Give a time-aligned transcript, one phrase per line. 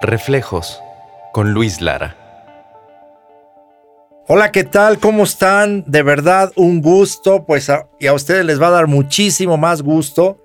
[0.00, 0.80] Reflejos
[1.32, 2.16] con Luis Lara.
[4.28, 5.00] Hola, ¿qué tal?
[5.00, 5.82] ¿Cómo están?
[5.88, 10.40] De verdad, un gusto, pues y a ustedes les va a dar muchísimo más gusto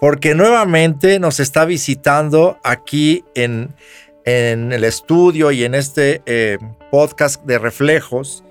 [0.00, 3.74] porque nuevamente nos está visitando aquí en,
[4.24, 6.56] en el estudio y en este eh,
[6.90, 8.42] podcast de reflejos.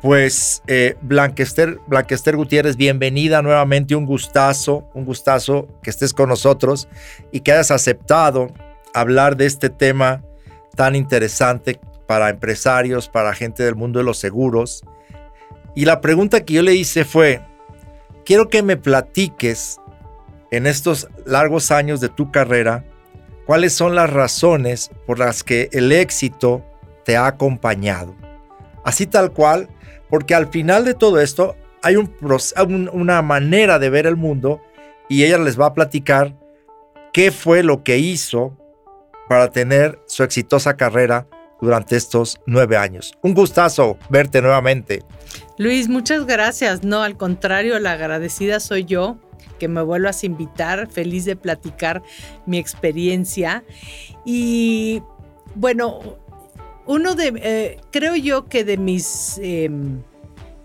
[0.00, 6.88] Pues eh, Blanquester, Blanquester Gutiérrez, bienvenida nuevamente, un gustazo, un gustazo que estés con nosotros
[7.30, 8.48] y que hayas aceptado
[8.94, 10.22] hablar de este tema
[10.76, 14.82] tan interesante para empresarios, para gente del mundo de los seguros.
[15.74, 17.40] Y la pregunta que yo le hice fue,
[18.24, 19.78] quiero que me platiques
[20.50, 22.84] en estos largos años de tu carrera,
[23.46, 26.64] cuáles son las razones por las que el éxito
[27.04, 28.14] te ha acompañado.
[28.84, 29.68] Así tal cual,
[30.10, 32.14] porque al final de todo esto hay un,
[32.92, 34.60] una manera de ver el mundo
[35.08, 36.34] y ella les va a platicar
[37.12, 38.56] qué fue lo que hizo
[39.32, 41.26] para tener su exitosa carrera
[41.58, 43.14] durante estos nueve años.
[43.22, 45.04] Un gustazo verte nuevamente.
[45.56, 46.84] Luis, muchas gracias.
[46.84, 49.16] No, al contrario, la agradecida soy yo
[49.58, 52.02] que me vuelvas a invitar, feliz de platicar
[52.44, 53.64] mi experiencia.
[54.26, 55.02] Y
[55.54, 56.18] bueno,
[56.84, 60.02] uno de, eh, creo yo que de mis em,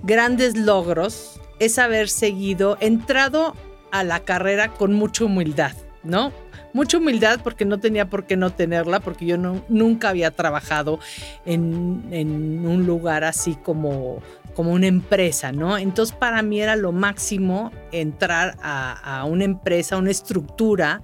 [0.04, 3.56] grandes logros es haber seguido, entrado
[3.92, 5.72] a la carrera con mucha humildad,
[6.08, 6.31] ¿no?
[6.77, 11.00] mucha humildad porque no tenía por qué no tenerla, porque yo nunca había trabajado
[11.45, 14.22] en, un lugar así como,
[14.53, 15.78] como una empresa, ¿no?
[15.78, 21.02] Entonces para mí era lo máximo entrar a, a una empresa, una estructura.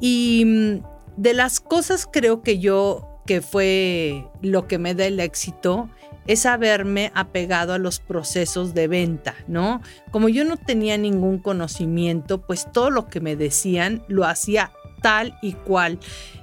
[0.00, 5.18] Y mm, de las cosas creo que yo, que fue lo que me da el
[5.18, 5.88] éxito,
[6.26, 9.82] es haberme apegado a los procesos de venta, ¿no?
[10.10, 15.36] Como yo no tenía ningún conocimiento, pues todo lo que me decían lo hacía tal
[15.42, 15.98] y cual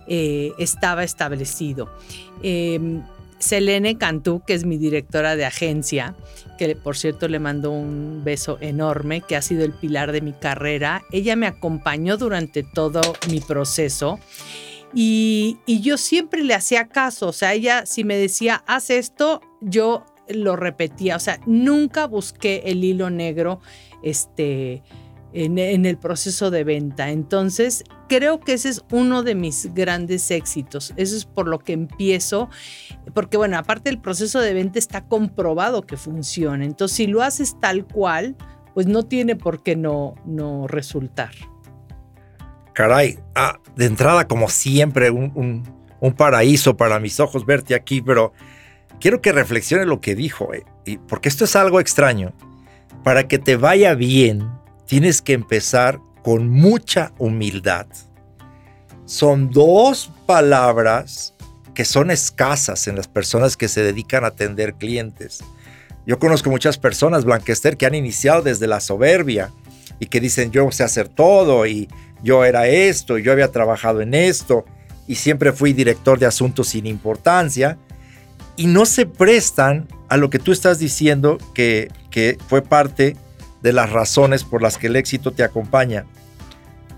[0.07, 1.89] eh, estaba establecido.
[2.43, 3.01] Eh,
[3.41, 6.15] Selene Cantú, que es mi directora de agencia,
[6.57, 10.33] que por cierto le mando un beso enorme, que ha sido el pilar de mi
[10.33, 14.19] carrera, ella me acompañó durante todo mi proceso.
[14.93, 19.41] Y, y, yo siempre le hacía caso, o sea, ella si me decía, haz esto,
[19.61, 23.59] yo lo repetía, o sea, nunca busqué el hilo negro,
[24.03, 24.83] este,
[25.33, 27.09] en, el proceso de venta.
[27.09, 30.93] Entonces, creo que ese es uno de mis grandes éxitos.
[30.97, 32.49] Eso es por lo que empiezo,
[33.13, 36.65] porque bueno, aparte el proceso de venta está comprobado que funciona.
[36.65, 38.35] Entonces, si lo haces tal cual,
[38.73, 41.31] pues no tiene por qué no, no resultar.
[42.73, 45.63] Caray, ah, de entrada, como siempre, un,
[46.17, 48.33] paraíso para mis ojos verte aquí, pero
[49.01, 52.31] quiero que reflexione lo que dijo, eh, y porque esto es algo extraño.
[53.03, 54.49] Para que te vaya bien,
[54.85, 57.87] tienes que empezar con mucha humildad.
[59.05, 61.33] Son dos palabras
[61.73, 65.43] que son escasas en las personas que se dedican a atender clientes.
[66.05, 69.51] Yo conozco muchas personas, Blanquester, que han iniciado desde la soberbia
[69.99, 71.89] y que dicen yo sé hacer todo y
[72.23, 74.65] yo era esto, yo había trabajado en esto
[75.07, 77.77] y siempre fui director de asuntos sin importancia
[78.55, 81.89] y no se prestan a lo que tú estás diciendo que,
[82.47, 83.15] fue parte
[83.61, 86.05] de las razones por las que el éxito te acompaña.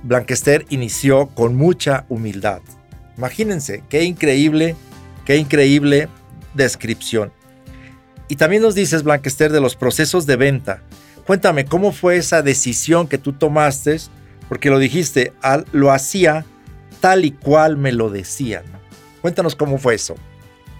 [0.02, 2.62] Blanquester inició con mucha humildad.
[3.18, 4.76] Imagínense, qué increíble,
[5.26, 6.10] qué increíble
[6.56, 7.32] descripción.
[8.28, 10.82] Y también nos dices, Blanquester, de los procesos de venta.
[11.28, 13.98] Cuéntame, ¿cómo fue esa decisión que tú tomaste?
[14.50, 15.34] Porque lo dijiste,
[15.72, 16.46] lo hacía
[17.00, 18.64] tal y cual me lo decían.
[19.22, 20.16] Cuéntanos cómo fue eso.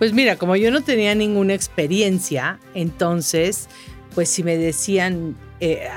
[0.04, 3.70] Pues mira, como yo no tenía ninguna experiencia, entonces,
[4.14, 5.88] pues si me decían, eh,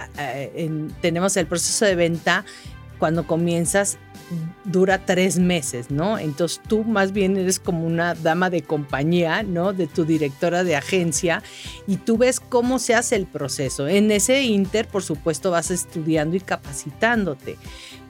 [1.01, 2.45] tenemos el proceso de venta,
[3.01, 3.99] cuando comienzas
[4.65, 6.19] dura tres meses, ¿no?
[6.19, 9.73] Entonces tú más bien eres como una dama de compañía, ¿no?
[9.73, 11.43] De tu directora de agencia
[11.89, 13.89] y tú ves cómo se hace el proceso.
[13.89, 17.57] En ese inter, por supuesto, vas estudiando y capacitándote.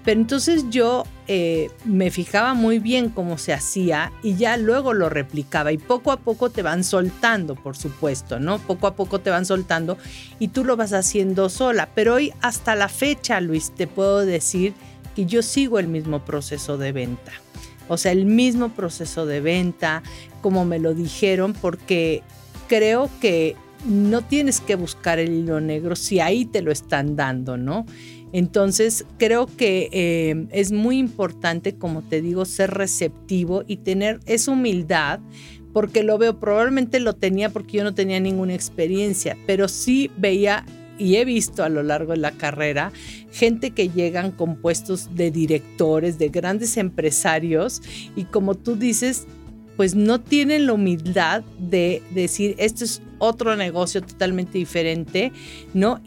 [0.06, 5.08] Pero entonces yo eh, me fijaba muy bien cómo se hacía y ya luego lo
[5.08, 8.60] replicaba y poco a poco te van soltando, por supuesto, ¿no?
[8.60, 9.98] Poco a poco te van soltando
[10.38, 11.88] y tú lo vas haciendo sola.
[11.92, 14.74] Pero hoy hasta la fecha, Luis, te puedo decir
[15.16, 17.32] que yo sigo el mismo proceso de venta.
[17.88, 20.04] O sea, el mismo proceso de venta,
[20.40, 22.22] como me lo dijeron, porque
[22.68, 27.56] creo que no tienes que buscar el hilo negro si ahí te lo están dando,
[27.56, 27.86] ¿no?
[28.32, 34.52] Entonces, creo que eh, es muy importante, como te digo, ser receptivo y tener esa
[34.52, 35.20] humildad,
[35.72, 40.64] porque lo veo, probablemente lo tenía porque yo no tenía ninguna experiencia, pero sí veía
[40.98, 42.92] y he visto a lo largo de la carrera
[43.30, 47.82] gente que llegan con puestos de directores, de grandes empresarios
[48.16, 49.26] y como tú dices,
[49.76, 55.32] pues no tienen la humildad de decir, esto es otro negocio totalmente diferente,
[55.74, 56.00] ¿no?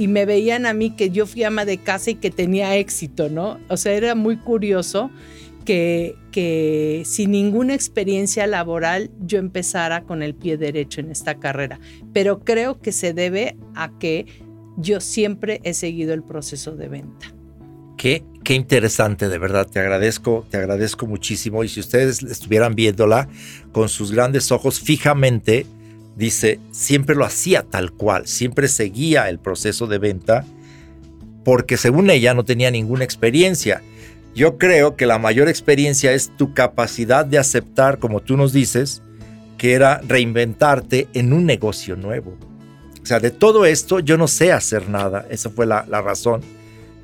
[0.00, 3.28] Y me veían a mí que yo fui ama de casa y que tenía éxito,
[3.28, 3.60] ¿no?
[3.68, 5.10] O sea, era muy curioso
[5.66, 11.80] que, que sin ninguna experiencia laboral yo empezara con el pie derecho en esta carrera.
[12.14, 14.24] Pero creo que se debe a que
[14.78, 17.34] yo siempre he seguido el proceso de venta.
[17.98, 19.66] Qué, qué, interesante, de verdad.
[19.66, 21.62] Te agradezco, te agradezco muchísimo.
[21.62, 23.28] Y si ustedes estuvieran viéndola
[23.72, 25.66] con sus grandes ojos fijamente,
[26.16, 30.44] dice, siempre lo hacía tal cual, siempre seguía el proceso de venta,
[31.44, 33.82] porque según ella no tenía ninguna experiencia.
[34.34, 39.02] Yo creo que la mayor experiencia es tu capacidad de aceptar, como tú nos dices,
[39.58, 42.36] que era reinventarte en un negocio nuevo.
[43.02, 45.26] O sea, de todo esto yo no sé hacer nada.
[45.30, 46.42] Esa fue la, razón.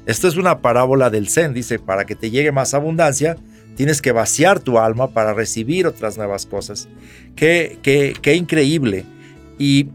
[0.06, 1.52] Esto es una parábola del Zen.
[1.52, 3.36] Dice, para que te llegue más abundancia,
[3.76, 6.88] tienes que vaciar tu alma para recibir otras nuevas cosas.
[7.36, 9.04] Qué, qué, qué increíble.
[9.58, 9.88] Y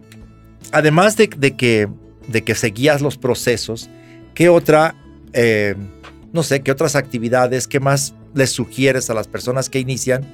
[0.71, 1.87] además de, que,
[2.27, 3.89] de que seguías los procesos,
[4.33, 4.95] ¿qué otra...
[5.33, 5.75] Eh,
[6.33, 10.25] no sé, qué otras actividades, qué más les sugieres a las personas que inician,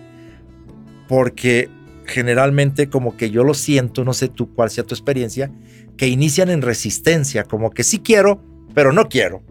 [1.07, 1.69] porque
[2.06, 5.51] generalmente como que yo lo siento, no sé tú cuál sea tu experiencia,
[5.98, 8.42] que inician en resistencia, como que sí quiero,
[8.74, 9.42] pero no quiero,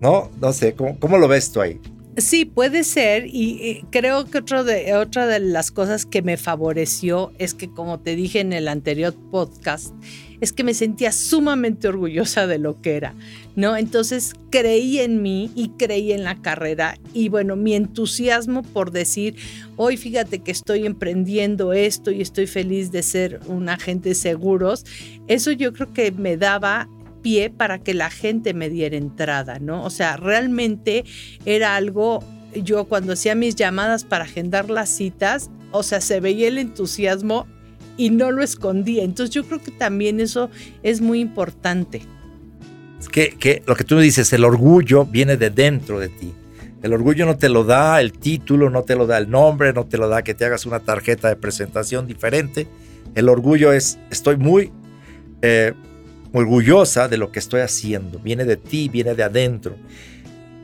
[0.00, 0.30] ¿no?
[0.40, 1.80] No sé, ¿cómo, lo ves tú ahí?
[2.16, 7.54] Sí, puede ser y, creo que de, otra de las cosas que me favoreció es
[7.54, 9.92] que como te dije en el anterior podcast,
[10.40, 13.14] es que me sentía sumamente orgullosa de lo que era,
[13.56, 13.76] ¿no?
[13.76, 19.34] Entonces creí en mí y creí en la carrera y bueno, mi entusiasmo por decir,
[19.76, 24.84] hoy fíjate que estoy emprendiendo esto y estoy feliz de ser un agente de seguros,
[25.26, 26.88] eso yo creo que me daba
[27.56, 29.82] para que la gente me diera entrada, ¿no?
[29.82, 31.04] O sea, realmente
[31.46, 32.22] era algo,
[32.54, 37.46] yo cuando hacía mis llamadas para agendar las citas, o sea, se veía el entusiasmo
[37.96, 39.04] y no lo escondía.
[39.04, 40.50] Entonces yo creo que también eso
[40.82, 42.02] es muy importante.
[43.00, 46.32] Es que, lo que tú dices, el orgullo viene de dentro de ti.
[46.82, 49.86] El orgullo no te lo da el título, no te lo da el nombre, no
[49.86, 52.68] te lo da que te hagas una tarjeta de presentación diferente.
[53.14, 54.70] El orgullo es, estoy muy
[55.40, 55.72] eh,
[56.34, 58.18] orgullosa de lo que estoy haciendo.
[58.18, 59.76] Viene de ti, viene de adentro.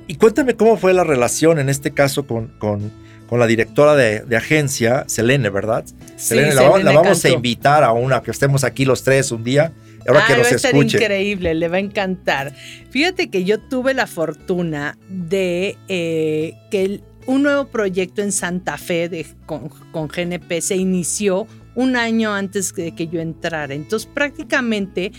[0.06, 2.92] Y cuéntame cómo fue la relación en este caso con, con
[3.30, 5.84] con la directora de, agencia, Selene, ¿verdad?
[6.16, 9.72] Sí, Selene, la, vamos a invitar a una, que estemos aquí los tres un día.
[10.08, 12.52] Ahora que nos va a estar increíble, le va a encantar.
[12.90, 19.08] Fíjate que yo tuve la fortuna de eh, que un nuevo proyecto en Santa Fe
[19.08, 23.74] de, con, con GNP se inició un año antes de que yo entrara.
[23.74, 25.12] Entonces prácticamente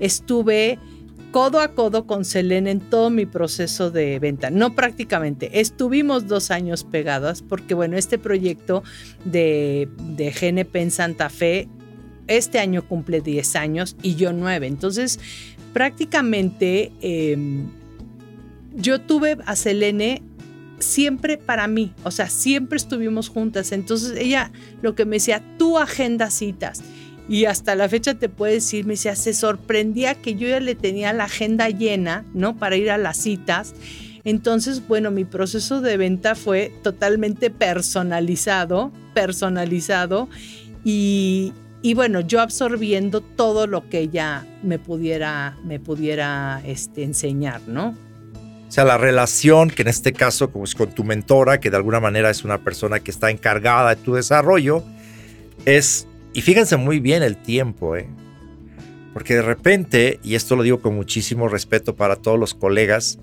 [0.00, 0.78] estuve
[1.30, 4.50] codo a codo con Selene en todo mi proceso de venta.
[4.50, 8.82] No prácticamente, estuvimos dos años pegadas porque, bueno, este proyecto
[9.24, 11.68] de, de GNP en Santa Fe,
[12.26, 14.66] este año cumple 10 años y yo 9.
[14.66, 15.18] Entonces,
[15.72, 17.68] prácticamente em,
[18.74, 20.22] yo tuve a Selene
[20.78, 23.72] siempre para mí, o sea, siempre estuvimos juntas.
[23.72, 24.50] Entonces, ella
[24.82, 26.82] lo que me decía, tú agenda citas
[27.28, 30.74] y hasta la fecha te puede decir, me decía, se sorprendía que yo ya le
[30.74, 32.56] tenía la agenda llena, ¿no?
[32.56, 33.74] Para ir a las citas.
[34.24, 40.28] Entonces, bueno, mi proceso de venta fue totalmente personalizado, personalizado
[40.84, 47.60] y, y bueno, yo absorbiendo todo lo que ella me pudiera, me pudiera este, enseñar,
[47.66, 47.94] ¿no?
[48.68, 52.00] O sea, la relación, que en este caso es con tu mentora, que de alguna
[52.00, 54.84] manera es una persona que está encargada de tu desarrollo,
[55.64, 58.08] es y fíjense muy bien el tiempo, ¿eh?
[59.12, 63.18] Porque de repente, y esto lo digo con muchísimo respeto para todos los colegas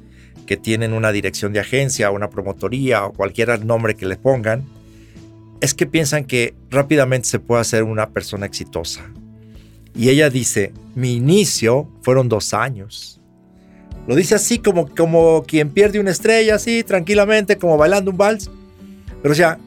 [0.46, 4.66] que tienen una dirección de agencia, una promotoría o cualquier nombre que le pongan,
[5.62, 9.06] es que piensan que rápidamente se puede hacer una persona exitosa.
[9.96, 13.22] Y ella dice, mi inicio fueron dos años.
[14.08, 18.50] Lo dice así como, como quien pierde una estrella, así tranquilamente, como bailando un vals.
[19.22, 19.58] Pero o sea,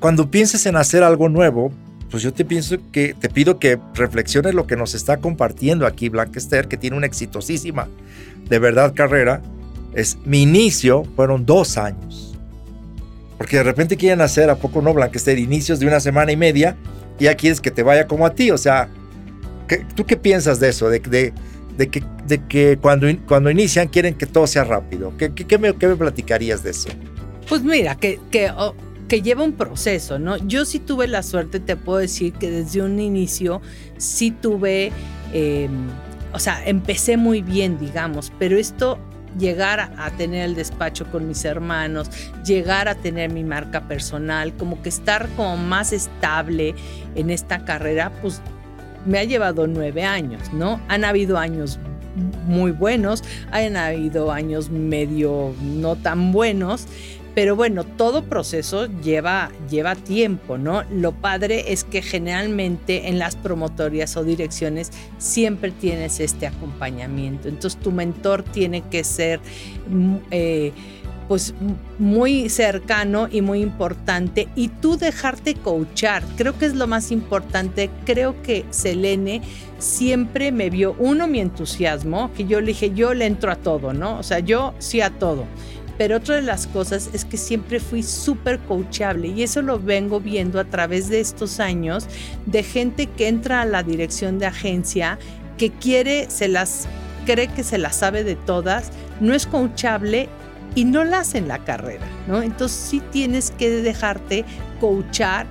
[0.00, 1.72] cuando pienses en hacer algo nuevo,
[2.10, 6.08] pues yo te pienso que te pido que reflexiones lo que nos está compartiendo aquí
[6.08, 7.88] Blanquester, que tiene una exitosísima,
[8.48, 9.42] de verdad, carrera.
[9.94, 12.38] Es mi inicio fueron dos años.
[13.38, 15.38] Porque de repente quieren hacer, ¿a poco no, Blanquester?
[15.38, 16.76] Inicios de una semana y media
[17.18, 18.50] y ya quieres que te vaya como a ti.
[18.50, 18.88] O sea,
[19.94, 20.88] ¿tú qué piensas de eso?
[20.88, 21.32] De, de,
[21.76, 25.12] de que, de que cuando, cuando inician quieren que todo sea rápido.
[25.16, 26.88] ¿Qué, qué, me, qué me, platicarías de eso?
[27.48, 28.50] Pues mira, que, que
[29.08, 30.36] que lleva un proceso, ¿no?
[30.36, 33.62] Yo sí tuve la suerte, te puedo decir que desde un inicio
[33.98, 34.90] sí tuve
[35.32, 35.86] em,
[36.36, 38.98] o sea, empecé muy bien, digamos, pero esto
[39.38, 42.10] llegar a, tener el despacho con mis hermanos,
[42.44, 46.74] llegar a tener mi marca personal, como que estar como más estable
[47.14, 48.42] en esta carrera, pues
[49.06, 50.80] me ha llevado nueve años, ¿no?
[50.88, 51.78] Han habido años
[52.46, 56.86] muy buenos, han habido años medio no tan buenos,
[57.36, 60.84] pero bueno, todo proceso lleva, lleva tiempo, ¿no?
[60.84, 67.48] Lo padre es que generalmente en las promotorias o direcciones siempre tienes este acompañamiento.
[67.48, 69.40] Entonces tu mentor tiene que ser...
[69.90, 70.72] Mm, eh,
[71.28, 71.54] pues
[71.98, 76.22] muy cercano y muy importante y tú dejarte coachar.
[76.36, 77.90] Creo que es lo más importante.
[78.04, 79.42] Creo que Selene
[79.78, 83.92] siempre me vio, uno, mi entusiasmo, que yo le dije, yo le entro a todo,
[83.92, 84.18] ¿no?
[84.18, 85.44] O sea, yo sí a todo.
[85.98, 90.20] Pero otra de las cosas es que siempre fui súper coachable y eso lo vengo
[90.20, 92.06] viendo a través de estos años
[92.44, 95.18] de gente que entra a la dirección de agencia,
[95.56, 96.86] que quiere, se las
[97.24, 100.28] cree que se las sabe de todas, no es coachable
[100.76, 102.42] y no la hace en la carrera, ¿no?
[102.42, 104.44] Entonces sí tienes que dejarte
[104.78, 105.46] coachar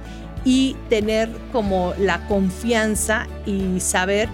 [0.46, 4.30] y tener como la confianza y saber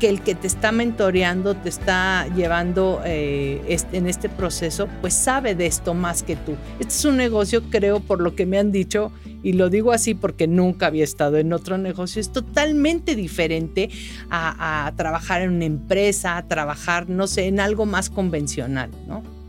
[0.00, 5.54] que el que te está mentoreando, te está llevando eh, en este proceso, pues sabe
[5.54, 6.56] de esto más que tú.
[6.80, 9.12] Este es un negocio, creo, por lo que me han dicho,
[9.42, 13.90] y lo digo así porque nunca había estado en otro negocio, es totalmente diferente
[14.30, 19.43] a, trabajar en una empresa, a trabajar, no sé, en algo más convencional, ¿no?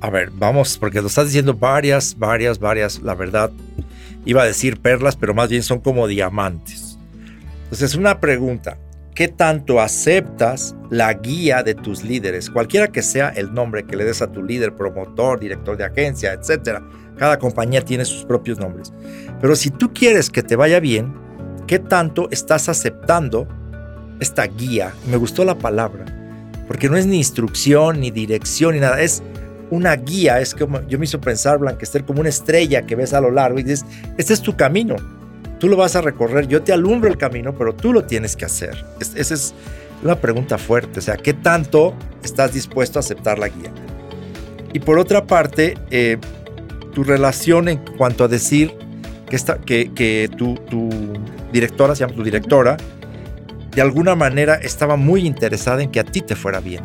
[0.00, 3.50] A ver, vamos, porque lo estás diciendo varias, varias, varias, la verdad,
[4.24, 6.98] iba a decir perlas, pero más bien son como diamantes.
[7.64, 8.78] Entonces, una pregunta,
[9.14, 14.04] qué tanto aceptas la guía de tus líderes, cualquiera que sea el nombre que le
[14.04, 16.80] des a tu líder, promotor, director de agencia, etc.
[17.16, 18.92] Cada compañía tiene sus propios nombres.
[19.40, 21.14] Pero si tú quieres que te vaya bien,
[21.66, 23.48] ¿qué tanto estás aceptando
[24.20, 24.92] esta guía?
[25.10, 26.04] Me gustó la palabra,
[26.68, 29.22] porque no es ni instrucción, ni dirección, ni nada, es
[29.70, 33.20] una guía, es como, yo me hizo pensar, Blanquester, como una estrella que ves a
[33.20, 33.84] lo largo y dices,
[34.16, 34.96] este es tu camino
[35.58, 38.44] Tú lo vas a recorrer, yo te alumbro el camino, pero tú lo tienes que
[38.44, 38.84] hacer.
[39.00, 39.54] esa es
[40.02, 43.70] una pregunta fuerte, o sea, ¿qué tanto estás dispuesto a aceptar la guía?
[44.74, 46.18] Y por otra parte, eh,
[46.92, 48.74] tu relación en cuanto a decir
[49.30, 50.90] que, esta, que, que tu, tu
[51.52, 52.76] directora, se llama tu directora,
[53.74, 56.84] de alguna manera estaba muy interesada en que a ti te fuera bien.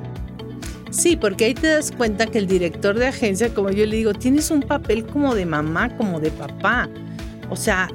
[0.91, 4.13] Sí, porque ahí te das cuenta que el director de agencia, como yo le digo,
[4.13, 6.89] tienes un papel como de mamá, como de papá.
[7.50, 7.89] O sea,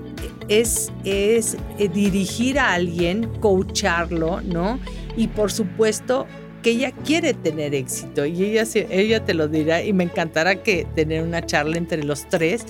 [0.49, 4.81] es, es eh, dirigir a alguien, coacharlo, ¿no?
[5.15, 6.27] Y por supuesto
[6.71, 11.23] ella quiere tener éxito y ella, ella te lo dirá y me encantará que tener
[11.23, 12.65] una charla entre los tres,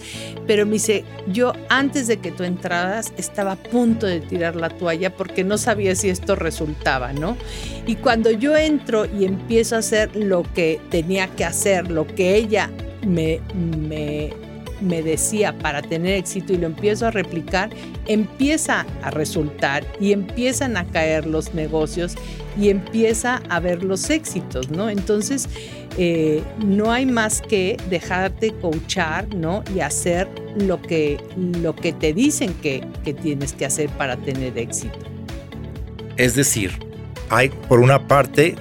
[0.47, 4.71] pero me dice, yo antes de que tú entraras estaba a punto de tirar la
[4.71, 7.37] toalla porque no sabía si esto resultaba, ¿no?
[7.87, 12.37] Y cuando yo entro y empiezo a hacer lo que tenía que hacer, lo que
[12.37, 12.71] ella
[13.07, 14.31] me, me
[14.81, 17.71] me decía para tener éxito y lo empiezo a replicar,
[18.07, 22.15] empieza a resultar y empiezan a caer los negocios
[22.59, 24.89] y empieza a ver los éxitos, ¿no?
[24.89, 25.49] Entonces,
[25.99, 29.63] eh, no hay más que dejarte coachar, ¿no?
[29.75, 34.57] Y hacer lo que, lo que te dicen que, que tienes que hacer para tener
[34.59, 34.99] éxito.
[36.17, 36.73] Es decir,
[37.29, 38.57] hay por una parte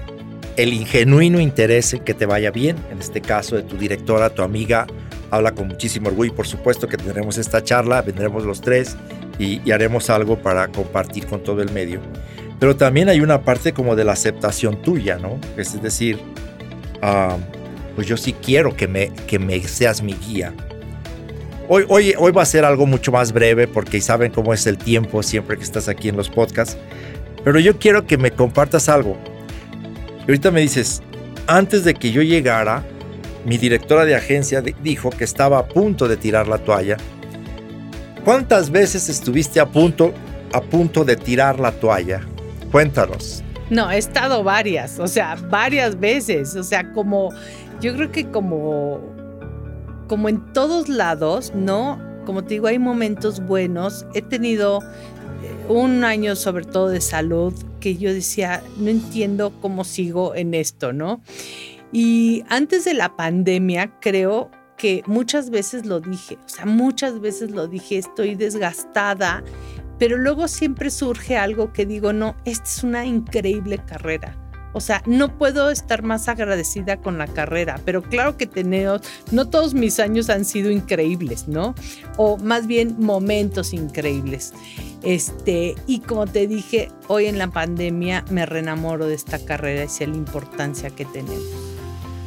[0.57, 4.41] el ingenuino interés en que te vaya bien, en este caso de tu directora, tu
[4.41, 4.87] amiga
[5.35, 8.95] habla con muchísimo orgullo y por supuesto que tendremos esta charla, vendremos los tres
[9.39, 11.99] y, haremos algo para compartir con todo el medio.
[12.59, 15.39] Pero también hay una parte como de la aceptación tuya, ¿no?
[15.57, 16.19] Es decir,
[17.01, 17.37] ah,
[17.95, 20.53] pues yo sí quiero que me, que me seas mi guía.
[21.67, 24.77] Hoy, hoy, hoy va a ser algo mucho más breve porque saben cómo es el
[24.77, 26.77] tiempo siempre que estás aquí en los podcasts.
[27.43, 29.17] Pero yo quiero que me compartas algo.
[30.19, 31.01] Y ahorita me dices,
[31.47, 32.83] antes de que yo llegara,
[33.45, 36.97] mi directora de agencia dijo que estaba a punto de tirar la toalla.
[38.23, 40.13] ¿Cuántas veces estuviste a punto,
[40.51, 42.21] a punto de tirar la toalla?
[42.71, 43.43] Cuéntanos.
[43.69, 47.29] No, he estado varias, o sea, varias veces, o sea, como,
[47.81, 48.99] yo creo que como,
[50.07, 51.99] como en todos lados, ¿no?
[52.25, 54.05] Como te digo, hay momentos buenos.
[54.15, 59.83] He tenido eh, un año sobre todo de salud que yo decía, no entiendo cómo
[59.83, 61.21] sigo en esto, ¿no?
[61.97, 67.51] Y antes de la pandemia, creo que muchas veces lo dije, o sea, muchas veces
[67.51, 69.45] lo dije, estoy desgastada,
[69.97, 74.37] pero luego siempre surge algo que digo, no, esta es una increíble carrera.
[74.73, 78.99] O sea, no puedo estar más agradecida con la carrera, pero claro que tenemos,
[79.31, 81.75] no todos mis años han sido increíbles, ¿no?
[82.17, 84.51] O más bien momentos increíbles.
[85.01, 89.87] Este, y como te dije, hoy en la pandemia me reenamoro de esta carrera y
[89.87, 91.74] sé la importancia que tenemos.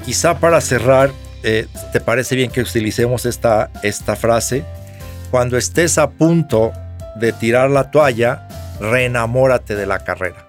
[0.09, 1.11] Quizá para cerrar,
[1.43, 4.65] eh, ¿te parece bien que utilicemos esta, esta frase?
[5.31, 6.73] Cuando estés a punto
[7.17, 8.49] de tirar la toalla,
[8.81, 10.47] reenamórate de la carrera.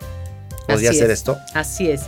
[0.65, 1.19] ¿Podría ser es.
[1.19, 1.37] esto?
[1.53, 2.03] Así es.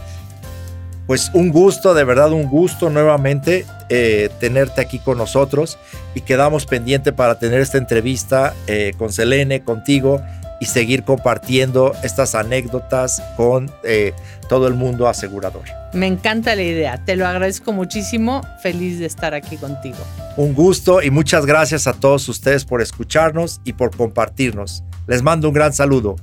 [1.08, 5.78] Pues un gusto, de verdad un gusto nuevamente eh, tenerte aquí con nosotros
[6.16, 10.22] y quedamos pendiente para tener esta entrevista eh, con Selene, contigo
[10.62, 14.14] y seguir compartiendo estas anécdotas con eh,
[14.48, 15.81] todo el mundo asegurador.
[15.94, 17.04] Me encanta la idea.
[17.04, 18.42] Te lo agradezco muchísimo.
[18.62, 19.98] Feliz de estar aquí contigo.
[20.38, 24.84] Un gusto y muchas gracias a todos ustedes por escucharnos y por compartirnos.
[25.08, 26.16] Les mando un gran saludo.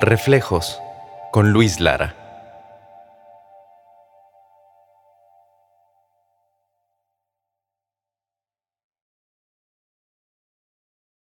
[0.00, 0.80] Reflejos
[1.32, 2.27] con Luis Lara.